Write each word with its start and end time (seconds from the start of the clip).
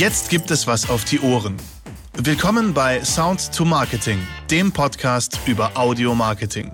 Jetzt 0.00 0.30
gibt 0.30 0.50
es 0.50 0.66
was 0.66 0.88
auf 0.88 1.04
die 1.04 1.20
Ohren. 1.20 1.56
Willkommen 2.14 2.72
bei 2.72 3.04
Sound 3.04 3.52
to 3.54 3.66
Marketing, 3.66 4.18
dem 4.50 4.72
Podcast 4.72 5.38
über 5.44 5.76
Audio 5.76 6.14
Marketing. 6.14 6.72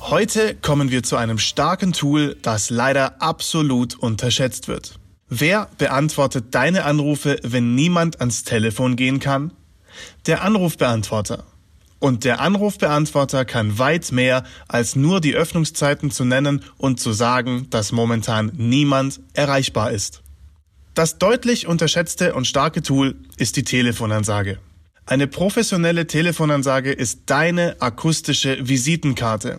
Heute 0.00 0.56
kommen 0.56 0.90
wir 0.90 1.04
zu 1.04 1.14
einem 1.14 1.38
starken 1.38 1.92
Tool, 1.92 2.36
das 2.42 2.70
leider 2.70 3.22
absolut 3.22 3.94
unterschätzt 3.94 4.66
wird. 4.66 4.98
Wer 5.28 5.68
beantwortet 5.78 6.46
deine 6.50 6.86
Anrufe, 6.86 7.38
wenn 7.44 7.76
niemand 7.76 8.18
ans 8.18 8.42
Telefon 8.42 8.96
gehen 8.96 9.20
kann? 9.20 9.52
Der 10.26 10.42
Anrufbeantworter. 10.42 11.44
Und 12.00 12.24
der 12.24 12.40
Anrufbeantworter 12.40 13.44
kann 13.44 13.78
weit 13.78 14.10
mehr 14.10 14.42
als 14.66 14.96
nur 14.96 15.20
die 15.20 15.36
Öffnungszeiten 15.36 16.10
zu 16.10 16.24
nennen 16.24 16.64
und 16.78 16.98
zu 16.98 17.12
sagen, 17.12 17.68
dass 17.70 17.92
momentan 17.92 18.50
niemand 18.56 19.20
erreichbar 19.34 19.92
ist. 19.92 20.23
Das 20.94 21.18
deutlich 21.18 21.66
unterschätzte 21.66 22.34
und 22.34 22.46
starke 22.46 22.80
Tool 22.80 23.16
ist 23.36 23.56
die 23.56 23.64
Telefonansage. 23.64 24.60
Eine 25.06 25.26
professionelle 25.26 26.06
Telefonansage 26.06 26.92
ist 26.92 27.22
deine 27.26 27.76
akustische 27.80 28.68
Visitenkarte. 28.68 29.58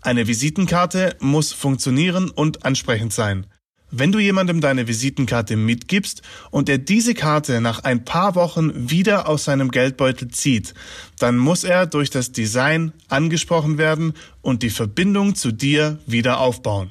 Eine 0.00 0.26
Visitenkarte 0.26 1.16
muss 1.20 1.52
funktionieren 1.52 2.30
und 2.30 2.64
ansprechend 2.64 3.12
sein. 3.12 3.46
Wenn 3.90 4.10
du 4.10 4.18
jemandem 4.18 4.62
deine 4.62 4.88
Visitenkarte 4.88 5.56
mitgibst 5.56 6.22
und 6.50 6.70
er 6.70 6.78
diese 6.78 7.12
Karte 7.12 7.60
nach 7.60 7.84
ein 7.84 8.06
paar 8.06 8.34
Wochen 8.34 8.90
wieder 8.90 9.28
aus 9.28 9.44
seinem 9.44 9.70
Geldbeutel 9.70 10.28
zieht, 10.28 10.72
dann 11.18 11.36
muss 11.36 11.64
er 11.64 11.84
durch 11.86 12.08
das 12.08 12.32
Design 12.32 12.92
angesprochen 13.08 13.76
werden 13.76 14.14
und 14.40 14.62
die 14.62 14.70
Verbindung 14.70 15.34
zu 15.34 15.52
dir 15.52 15.98
wieder 16.06 16.40
aufbauen. 16.40 16.90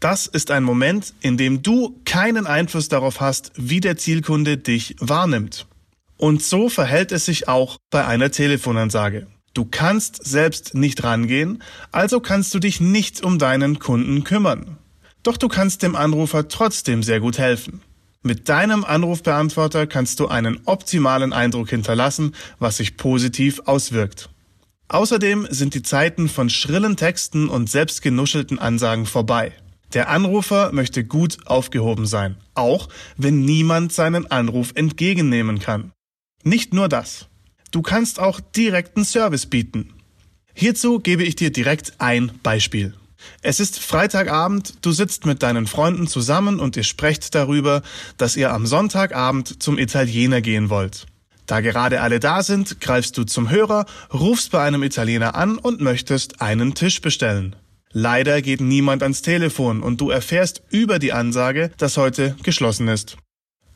Das 0.00 0.28
ist 0.28 0.52
ein 0.52 0.62
Moment, 0.62 1.12
in 1.20 1.36
dem 1.36 1.62
du 1.62 1.98
keinen 2.04 2.46
Einfluss 2.46 2.88
darauf 2.88 3.20
hast, 3.20 3.52
wie 3.56 3.80
der 3.80 3.96
Zielkunde 3.96 4.56
dich 4.56 4.94
wahrnimmt. 5.00 5.66
Und 6.16 6.42
so 6.42 6.68
verhält 6.68 7.10
es 7.10 7.24
sich 7.24 7.48
auch 7.48 7.78
bei 7.90 8.06
einer 8.06 8.30
Telefonansage. 8.30 9.26
Du 9.54 9.64
kannst 9.64 10.24
selbst 10.24 10.74
nicht 10.74 11.02
rangehen, 11.02 11.62
also 11.90 12.20
kannst 12.20 12.54
du 12.54 12.60
dich 12.60 12.80
nicht 12.80 13.24
um 13.24 13.38
deinen 13.38 13.80
Kunden 13.80 14.22
kümmern. 14.22 14.78
Doch 15.24 15.36
du 15.36 15.48
kannst 15.48 15.82
dem 15.82 15.96
Anrufer 15.96 16.46
trotzdem 16.46 17.02
sehr 17.02 17.18
gut 17.18 17.38
helfen. 17.38 17.80
Mit 18.22 18.48
deinem 18.48 18.84
Anrufbeantworter 18.84 19.86
kannst 19.86 20.20
du 20.20 20.28
einen 20.28 20.60
optimalen 20.64 21.32
Eindruck 21.32 21.70
hinterlassen, 21.70 22.34
was 22.60 22.76
sich 22.76 22.96
positiv 22.96 23.60
auswirkt. 23.64 24.28
Außerdem 24.88 25.48
sind 25.50 25.74
die 25.74 25.82
Zeiten 25.82 26.28
von 26.28 26.50
schrillen 26.50 26.96
Texten 26.96 27.48
und 27.48 27.68
selbstgenuschelten 27.68 28.58
Ansagen 28.58 29.06
vorbei. 29.06 29.52
Der 29.94 30.10
Anrufer 30.10 30.72
möchte 30.72 31.04
gut 31.04 31.38
aufgehoben 31.46 32.06
sein, 32.06 32.36
auch 32.54 32.88
wenn 33.16 33.44
niemand 33.44 33.92
seinen 33.92 34.30
Anruf 34.30 34.72
entgegennehmen 34.74 35.58
kann. 35.58 35.92
Nicht 36.44 36.74
nur 36.74 36.88
das. 36.88 37.26
Du 37.70 37.82
kannst 37.82 38.20
auch 38.20 38.40
direkten 38.40 39.04
Service 39.04 39.46
bieten. 39.46 39.92
Hierzu 40.54 40.98
gebe 40.98 41.22
ich 41.22 41.36
dir 41.36 41.52
direkt 41.52 41.94
ein 41.98 42.32
Beispiel. 42.42 42.94
Es 43.42 43.60
ist 43.60 43.78
Freitagabend, 43.78 44.84
du 44.84 44.92
sitzt 44.92 45.26
mit 45.26 45.42
deinen 45.42 45.66
Freunden 45.66 46.06
zusammen 46.06 46.60
und 46.60 46.76
ihr 46.76 46.84
sprecht 46.84 47.34
darüber, 47.34 47.82
dass 48.16 48.36
ihr 48.36 48.52
am 48.52 48.66
Sonntagabend 48.66 49.62
zum 49.62 49.78
Italiener 49.78 50.40
gehen 50.40 50.70
wollt. 50.70 51.06
Da 51.46 51.60
gerade 51.60 52.02
alle 52.02 52.20
da 52.20 52.42
sind, 52.42 52.80
greifst 52.80 53.16
du 53.16 53.24
zum 53.24 53.50
Hörer, 53.50 53.86
rufst 54.12 54.50
bei 54.50 54.62
einem 54.62 54.82
Italiener 54.82 55.34
an 55.34 55.58
und 55.58 55.80
möchtest 55.80 56.42
einen 56.42 56.74
Tisch 56.74 57.00
bestellen. 57.00 57.56
Leider 57.92 58.42
geht 58.42 58.60
niemand 58.60 59.02
ans 59.02 59.22
Telefon 59.22 59.82
und 59.82 60.00
du 60.00 60.10
erfährst 60.10 60.62
über 60.70 60.98
die 60.98 61.12
Ansage, 61.12 61.70
dass 61.78 61.96
heute 61.96 62.36
geschlossen 62.42 62.88
ist. 62.88 63.16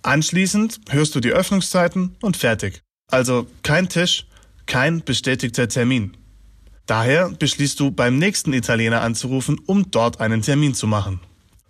Anschließend 0.02 0.80
hörst 0.90 1.14
du 1.14 1.20
die 1.20 1.32
Öffnungszeiten 1.32 2.16
und 2.20 2.36
fertig. 2.36 2.82
Also 3.10 3.46
kein 3.62 3.88
Tisch, 3.88 4.26
kein 4.66 5.02
bestätigter 5.02 5.68
Termin. 5.68 6.16
Daher 6.86 7.30
beschließt 7.30 7.78
du 7.78 7.90
beim 7.90 8.18
nächsten 8.18 8.52
Italiener 8.52 9.02
anzurufen, 9.02 9.60
um 9.66 9.90
dort 9.90 10.20
einen 10.20 10.42
Termin 10.42 10.74
zu 10.74 10.86
machen. 10.86 11.20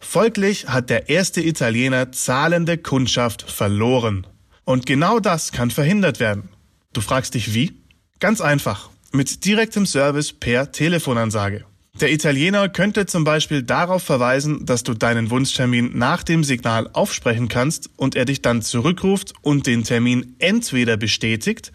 Folglich 0.00 0.68
hat 0.68 0.90
der 0.90 1.08
erste 1.08 1.40
Italiener 1.40 2.10
zahlende 2.10 2.78
Kundschaft 2.78 3.42
verloren. 3.42 4.26
Und 4.64 4.86
genau 4.86 5.20
das 5.20 5.52
kann 5.52 5.70
verhindert 5.70 6.18
werden. 6.18 6.48
Du 6.92 7.00
fragst 7.00 7.34
dich 7.34 7.54
wie? 7.54 7.72
Ganz 8.18 8.40
einfach. 8.40 8.90
Mit 9.12 9.44
direktem 9.44 9.86
Service 9.86 10.32
per 10.32 10.72
Telefonansage. 10.72 11.64
Der 12.02 12.10
Italiener 12.10 12.68
könnte 12.68 13.06
zum 13.06 13.22
Beispiel 13.22 13.62
darauf 13.62 14.02
verweisen, 14.02 14.66
dass 14.66 14.82
du 14.82 14.92
deinen 14.92 15.30
Wunschtermin 15.30 15.96
nach 15.96 16.24
dem 16.24 16.42
Signal 16.42 16.90
aufsprechen 16.92 17.46
kannst 17.46 17.90
und 17.96 18.16
er 18.16 18.24
dich 18.24 18.42
dann 18.42 18.60
zurückruft 18.60 19.34
und 19.40 19.68
den 19.68 19.84
Termin 19.84 20.34
entweder 20.40 20.96
bestätigt 20.96 21.70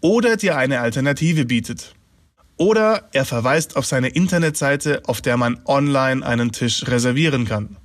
oder 0.00 0.36
dir 0.36 0.56
eine 0.56 0.78
Alternative 0.78 1.44
bietet. 1.44 1.96
Oder 2.56 3.08
er 3.12 3.24
verweist 3.24 3.74
auf 3.74 3.84
seine 3.84 4.10
Internetseite, 4.10 5.02
auf 5.06 5.20
der 5.20 5.36
man 5.36 5.60
online 5.64 6.24
einen 6.24 6.52
Tisch 6.52 6.86
reservieren 6.86 7.44
kann. 7.44 7.76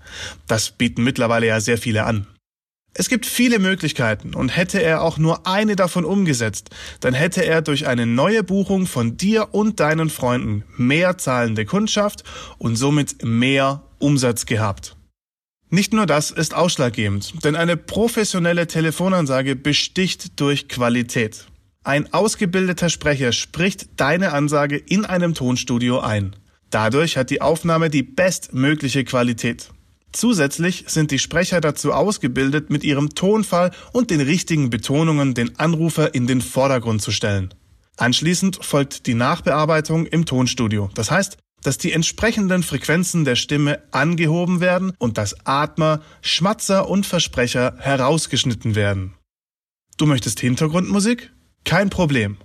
Das 0.45 0.69
bieten 0.69 1.03
mittlerweile 1.03 1.47
ja 1.47 1.59
sehr 1.59 1.79
viele 1.79 2.03
an. 2.03 2.27
Es 2.93 3.07
gibt 3.07 3.25
viele 3.25 3.59
Möglichkeiten 3.59 4.33
und 4.33 4.49
hätte 4.49 4.81
er 4.81 5.03
auch 5.03 5.17
nur 5.17 5.45
eine 5.47 5.75
davon 5.75 6.05
umgesetzt, 6.05 6.69
dann 6.99 7.13
hätte 7.13 7.45
er 7.45 7.61
durch 7.61 7.87
eine 7.87 8.05
neue 8.05 8.43
Buchung 8.43 8.87
von 8.87 9.15
dir 9.15 9.53
und 9.53 9.79
deinen 9.79 10.09
Freunden 10.09 10.63
mehr 10.75 11.17
zahlende 11.17 11.65
Kundschaft 11.65 12.23
und 12.57 12.75
somit 12.75 13.23
mehr 13.23 13.83
Umsatz 13.99 14.45
gehabt. 14.45 14.95
Nicht 15.69 15.93
nur 15.93 16.07
das 16.07 16.31
ist 16.31 16.55
ausschlaggebend, 16.55 17.43
denn 17.43 17.55
eine 17.55 17.77
professionelle 17.77 18.65
Telefonansage 18.65 19.55
besticht 19.55 20.39
durch 20.39 20.67
Qualität. 20.67 21.45
Ein 21.83 22.11
ausgebildeter 22.11 22.89
Sprecher 22.89 23.31
spricht 23.31 23.87
deine 23.97 24.33
Ansage 24.33 24.77
in 24.77 25.05
einem 25.05 25.35
Tonstudio 25.35 25.99
ein. 25.99 26.35
Dadurch 26.71 27.17
hat 27.17 27.29
die 27.29 27.41
Aufnahme 27.41 27.89
die 27.89 28.03
bestmögliche 28.03 29.03
Qualität. 29.03 29.69
Zusätzlich 30.11 30.85
sind 30.87 31.11
die 31.11 31.19
Sprecher 31.19 31.61
dazu 31.61 31.93
ausgebildet, 31.93 32.69
mit 32.69 32.83
ihrem 32.83 33.09
Tonfall 33.09 33.71
und 33.93 34.09
den 34.09 34.21
richtigen 34.21 34.69
Betonungen 34.69 35.33
den 35.33 35.57
Anrufer 35.59 36.15
in 36.15 36.25
den 36.25 36.41
Vordergrund 36.41 37.01
zu 37.01 37.11
stellen. 37.11 37.53
Anschließend 37.97 38.63
folgt 38.63 39.07
die 39.07 39.13
Nachbearbeitung 39.13 40.05
im 40.05 40.25
Tonstudio. 40.25 40.89
Das 40.95 41.11
heißt, 41.11 41.37
dass 41.63 41.77
die 41.77 41.91
entsprechenden 41.91 42.63
Frequenzen 42.63 43.25
der 43.25 43.35
Stimme 43.35 43.83
angehoben 43.91 44.61
werden 44.61 44.93
und 44.97 45.17
dass 45.17 45.45
Atmer, 45.45 46.01
Schmatzer 46.21 46.89
und 46.89 47.05
Versprecher 47.05 47.75
herausgeschnitten 47.77 48.75
werden. 48.75 49.13
Du 49.97 50.05
möchtest 50.05 50.39
Hintergrundmusik? 50.39 51.31
Kein 51.65 51.89
Problem. 51.89 52.37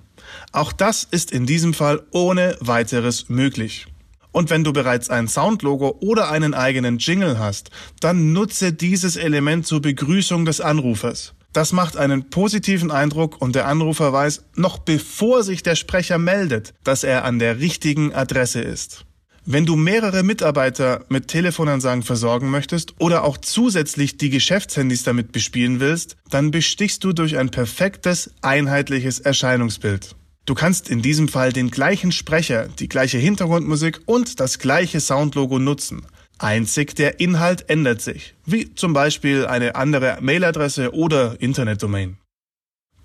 Auch 0.52 0.72
das 0.72 1.04
ist 1.04 1.30
in 1.30 1.46
diesem 1.46 1.72
Fall 1.72 2.02
ohne 2.10 2.56
weiteres 2.60 3.28
möglich. 3.28 3.86
Und 4.34 4.50
wenn 4.50 4.64
du 4.64 4.72
bereits 4.72 5.10
ein 5.10 5.28
Soundlogo 5.28 5.96
oder 6.00 6.28
einen 6.28 6.54
eigenen 6.54 6.98
Jingle 6.98 7.38
hast, 7.38 7.70
dann 8.00 8.32
nutze 8.32 8.72
dieses 8.72 9.14
Element 9.14 9.64
zur 9.64 9.80
Begrüßung 9.80 10.44
des 10.44 10.60
Anrufers. 10.60 11.34
Das 11.52 11.72
macht 11.72 11.96
einen 11.96 12.30
positiven 12.30 12.90
Eindruck 12.90 13.40
und 13.40 13.54
der 13.54 13.68
Anrufer 13.68 14.12
weiß, 14.12 14.42
noch 14.56 14.78
bevor 14.78 15.44
sich 15.44 15.62
der 15.62 15.76
Sprecher 15.76 16.18
meldet, 16.18 16.74
dass 16.82 17.04
er 17.04 17.24
an 17.24 17.38
der 17.38 17.60
richtigen 17.60 18.12
Adresse 18.12 18.60
ist. 18.60 19.04
Wenn 19.46 19.66
du 19.66 19.76
mehrere 19.76 20.24
Mitarbeiter 20.24 21.04
mit 21.08 21.28
Telefonansagen 21.28 22.02
versorgen 22.02 22.50
möchtest 22.50 22.94
oder 22.98 23.22
auch 23.22 23.38
zusätzlich 23.38 24.16
die 24.16 24.30
Geschäftshandys 24.30 25.04
damit 25.04 25.30
bespielen 25.30 25.78
willst, 25.78 26.16
dann 26.28 26.50
bestichst 26.50 27.04
du 27.04 27.12
durch 27.12 27.38
ein 27.38 27.50
perfektes, 27.50 28.32
einheitliches 28.42 29.20
Erscheinungsbild. 29.20 30.16
Du 30.46 30.54
kannst 30.54 30.90
in 30.90 31.00
diesem 31.00 31.28
Fall 31.28 31.52
den 31.52 31.70
gleichen 31.70 32.12
Sprecher, 32.12 32.68
die 32.68 32.88
gleiche 32.88 33.16
Hintergrundmusik 33.16 34.00
und 34.04 34.40
das 34.40 34.58
gleiche 34.58 35.00
Soundlogo 35.00 35.58
nutzen. 35.58 36.06
Einzig 36.38 36.94
der 36.94 37.18
Inhalt 37.20 37.70
ändert 37.70 38.02
sich, 38.02 38.34
wie 38.44 38.74
zum 38.74 38.92
Beispiel 38.92 39.46
eine 39.46 39.74
andere 39.76 40.18
Mailadresse 40.20 40.92
oder 40.92 41.40
Internetdomain. 41.40 42.18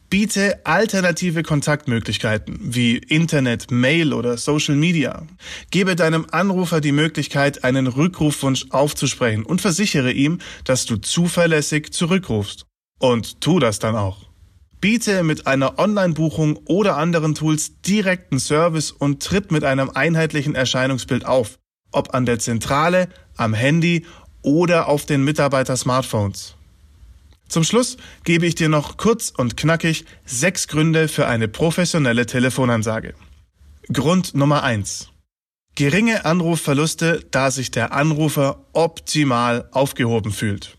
Biete 0.10 0.66
alternative 0.66 1.44
Kontaktmöglichkeiten 1.44 2.58
wie 2.62 2.98
Internet, 2.98 3.70
Mail 3.70 4.12
oder 4.12 4.38
Social 4.38 4.76
Media. 4.76 5.28
Gebe 5.70 5.96
deinem 5.96 6.26
Anrufer 6.32 6.82
die 6.82 6.92
Möglichkeit, 6.92 7.64
einen 7.64 7.86
Rückrufwunsch 7.86 8.66
aufzusprechen 8.72 9.46
und 9.46 9.62
versichere 9.62 10.12
ihm, 10.12 10.40
dass 10.64 10.88
du 10.88 10.98
zuverlässig 10.98 11.94
zurückrufst. 11.94 12.66
Und 13.00 13.40
tu 13.40 13.60
das 13.60 13.78
dann 13.78 13.96
auch. 13.96 14.29
Biete 14.82 15.24
mit 15.24 15.46
einer 15.46 15.78
Online-Buchung 15.78 16.58
oder 16.66 16.96
anderen 16.96 17.36
Tools 17.36 17.82
direkten 17.82 18.40
Service 18.40 18.92
und 18.92 19.22
tritt 19.22 19.52
mit 19.52 19.66
einem 19.66 19.90
einheitlichen 19.90 20.56
Erscheinungsbild 20.56 21.26
auf, 21.26 21.60
ob 21.92 22.14
an 22.14 22.26
der 22.26 22.40
Zentrale, 22.40 23.10
am 23.36 23.54
Handy 23.54 24.06
oder 24.42 24.88
auf 24.88 25.06
den 25.06 25.26
Mitarbeiter-Smartphones. 25.26 26.56
Zum 27.50 27.64
Schluss 27.64 27.98
gebe 28.24 28.46
ich 28.46 28.56
dir 28.56 28.70
noch 28.70 28.96
kurz 28.96 29.34
und 29.36 29.58
knackig 29.58 30.06
sechs 30.24 30.68
Gründe 30.68 31.08
für 31.08 31.28
eine 31.28 31.48
professionelle 31.48 32.26
Telefonansage. 32.26 33.16
Grund 33.92 34.34
Nummer 34.36 34.64
eins: 34.64 35.10
Geringe 35.76 36.26
Anrufverluste, 36.26 37.26
da 37.32 37.52
sich 37.52 37.72
der 37.72 37.92
Anrufer 37.92 38.66
optimal 38.72 39.68
aufgehoben 39.72 40.32
fühlt. 40.32 40.78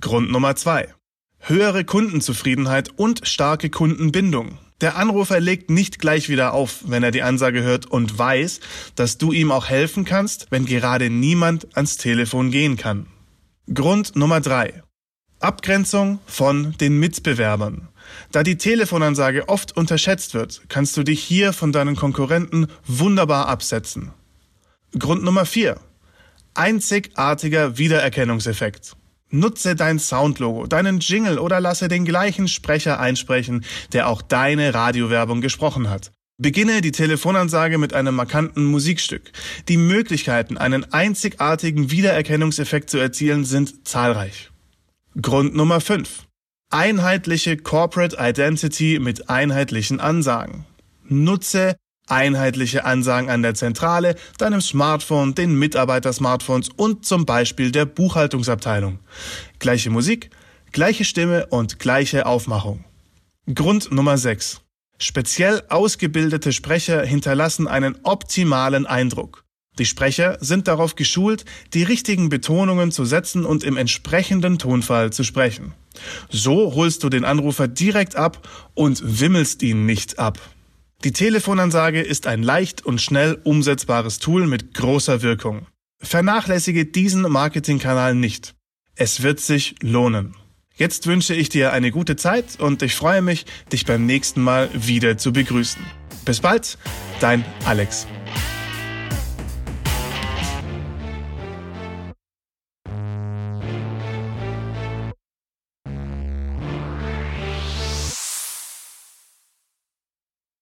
Grund 0.00 0.30
Nummer 0.30 0.54
zwei: 0.56 0.94
höhere 1.40 1.84
Kundenzufriedenheit 1.84 2.90
und 2.96 3.26
starke 3.26 3.70
Kundenbindung. 3.70 4.58
Der 4.80 4.96
Anrufer 4.96 5.40
legt 5.40 5.68
nicht 5.68 5.98
gleich 5.98 6.28
wieder 6.28 6.54
auf, 6.54 6.84
wenn 6.86 7.02
er 7.02 7.10
die 7.10 7.22
Ansage 7.22 7.62
hört 7.62 7.86
und 7.86 8.18
weiß, 8.18 8.60
dass 8.94 9.18
du 9.18 9.32
ihm 9.32 9.50
auch 9.50 9.68
helfen 9.68 10.04
kannst, 10.04 10.46
wenn 10.50 10.64
gerade 10.64 11.10
niemand 11.10 11.76
ans 11.76 11.98
Telefon 11.98 12.50
gehen 12.50 12.76
kann. 12.76 13.06
Grund 13.72 14.16
Nummer 14.16 14.40
drei: 14.40 14.82
Abgrenzung 15.38 16.18
von 16.26 16.74
den 16.78 16.98
Mitbewerbern. 16.98 17.88
Da 18.32 18.42
die 18.42 18.56
Telefonansage 18.56 19.48
oft 19.48 19.76
unterschätzt 19.76 20.34
wird, 20.34 20.62
kannst 20.68 20.96
du 20.96 21.02
dich 21.02 21.22
hier 21.22 21.52
von 21.52 21.72
deinen 21.72 21.94
Konkurrenten 21.94 22.68
wunderbar 22.86 23.48
absetzen. 23.48 24.12
Grund 24.98 25.22
Nummer 25.22 25.44
vier: 25.44 25.78
Einzigartiger 26.54 27.76
Wiedererkennungseffekt. 27.76 28.96
Nutze 29.30 29.76
dein 29.76 29.98
Soundlogo, 29.98 30.66
deinen 30.66 31.00
Jingle 31.00 31.38
oder 31.38 31.60
lasse 31.60 31.88
den 31.88 32.04
gleichen 32.04 32.48
Sprecher 32.48 32.98
einsprechen, 32.98 33.64
der 33.92 34.08
auch 34.08 34.22
deine 34.22 34.74
Radiowerbung 34.74 35.40
gesprochen 35.40 35.88
hat. 35.88 36.12
Beginne 36.38 36.80
die 36.80 36.92
Telefonansage 36.92 37.76
mit 37.76 37.92
einem 37.92 38.14
markanten 38.14 38.64
Musikstück. 38.64 39.30
Die 39.68 39.76
Möglichkeiten, 39.76 40.56
einen 40.56 40.90
einzigartigen 40.92 41.90
Wiedererkennungseffekt 41.90 42.88
zu 42.88 42.98
erzielen, 42.98 43.44
sind 43.44 43.86
zahlreich. 43.86 44.50
Grund 45.20 45.54
Nummer 45.54 45.80
5. 45.80 46.26
Einheitliche 46.70 47.56
Corporate 47.56 48.16
Identity 48.18 48.98
mit 49.00 49.28
einheitlichen 49.28 50.00
Ansagen. 50.00 50.64
Nutze 51.08 51.76
einheitliche 52.10 52.84
Ansagen 52.84 53.30
an 53.30 53.42
der 53.42 53.54
Zentrale, 53.54 54.16
deinem 54.38 54.60
Smartphone, 54.60 55.34
den 55.34 55.58
Mitarbeiter-Smartphones 55.58 56.70
und 56.76 57.04
zum 57.04 57.26
Beispiel 57.26 57.72
der 57.72 57.86
Buchhaltungsabteilung. 57.86 58.98
Gleiche 59.58 59.90
Musik, 59.90 60.30
gleiche 60.72 61.04
Stimme 61.04 61.46
und 61.46 61.78
gleiche 61.78 62.26
Aufmachung. 62.26 62.84
Grund 63.54 63.90
Nummer 63.92 64.18
6. 64.18 64.60
Speziell 64.98 65.62
ausgebildete 65.68 66.52
Sprecher 66.52 67.04
hinterlassen 67.04 67.66
einen 67.66 67.96
optimalen 68.02 68.86
Eindruck. 68.86 69.44
Die 69.78 69.86
Sprecher 69.86 70.36
sind 70.40 70.68
darauf 70.68 70.94
geschult, 70.94 71.46
die 71.72 71.84
richtigen 71.84 72.28
Betonungen 72.28 72.92
zu 72.92 73.06
setzen 73.06 73.46
und 73.46 73.64
im 73.64 73.78
entsprechenden 73.78 74.58
Tonfall 74.58 75.10
zu 75.10 75.24
sprechen. 75.24 75.72
So 76.28 76.74
holst 76.74 77.02
du 77.02 77.08
den 77.08 77.24
Anrufer 77.24 77.66
direkt 77.66 78.14
ab 78.14 78.46
und 78.74 79.20
wimmelst 79.20 79.62
ihn 79.62 79.86
nicht 79.86 80.18
ab. 80.18 80.38
Die 81.02 81.12
Telefonansage 81.12 82.02
ist 82.02 82.26
ein 82.26 82.42
leicht 82.42 82.84
und 82.84 83.00
schnell 83.00 83.38
umsetzbares 83.44 84.18
Tool 84.18 84.46
mit 84.46 84.74
großer 84.74 85.22
Wirkung. 85.22 85.66
Vernachlässige 86.02 86.84
diesen 86.84 87.22
Marketingkanal 87.22 88.14
nicht. 88.14 88.54
Es 88.96 89.22
wird 89.22 89.40
sich 89.40 89.76
lohnen. 89.80 90.36
Jetzt 90.76 91.06
wünsche 91.06 91.34
ich 91.34 91.48
dir 91.48 91.72
eine 91.72 91.90
gute 91.90 92.16
Zeit 92.16 92.60
und 92.60 92.82
ich 92.82 92.94
freue 92.94 93.22
mich, 93.22 93.46
dich 93.72 93.86
beim 93.86 94.04
nächsten 94.04 94.42
Mal 94.42 94.68
wieder 94.74 95.16
zu 95.16 95.32
begrüßen. 95.32 95.82
Bis 96.26 96.40
bald, 96.40 96.76
dein 97.20 97.46
Alex. 97.64 98.06